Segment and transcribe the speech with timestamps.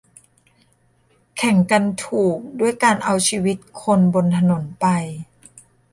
[1.37, 4.85] แข่งกันถูกด้วยการเอาชีวิตคนบนถนนไป